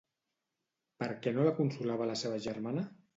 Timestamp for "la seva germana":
2.13-2.87